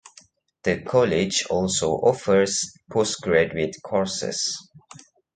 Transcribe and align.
The 0.63 0.81
college 0.81 1.45
also 1.51 1.91
offers 1.91 2.73
postgraduate 2.89 3.75
courses. 3.83 4.57